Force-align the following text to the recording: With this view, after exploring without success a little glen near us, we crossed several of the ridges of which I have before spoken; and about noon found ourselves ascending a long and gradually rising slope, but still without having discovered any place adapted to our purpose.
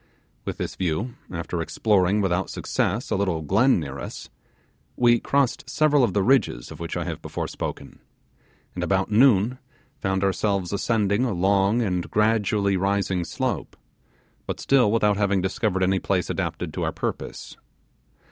With 0.45 0.57
this 0.57 0.73
view, 0.75 1.13
after 1.31 1.61
exploring 1.61 2.21
without 2.21 2.49
success 2.49 3.11
a 3.11 3.15
little 3.15 3.43
glen 3.43 3.79
near 3.79 3.99
us, 3.99 4.31
we 4.95 5.19
crossed 5.19 5.69
several 5.69 6.03
of 6.03 6.13
the 6.15 6.23
ridges 6.23 6.71
of 6.71 6.79
which 6.79 6.97
I 6.97 7.03
have 7.03 7.21
before 7.21 7.47
spoken; 7.47 7.99
and 8.73 8.83
about 8.83 9.11
noon 9.11 9.59
found 9.99 10.23
ourselves 10.23 10.73
ascending 10.73 11.23
a 11.23 11.33
long 11.33 11.83
and 11.83 12.09
gradually 12.09 12.77
rising 12.77 13.23
slope, 13.25 13.77
but 14.47 14.59
still 14.59 14.91
without 14.91 15.17
having 15.17 15.39
discovered 15.39 15.83
any 15.83 15.99
place 15.99 16.31
adapted 16.31 16.73
to 16.73 16.81
our 16.83 16.91
purpose. 16.91 17.55